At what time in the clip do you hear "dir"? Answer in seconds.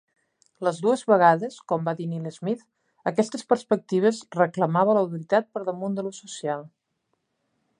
1.99-2.07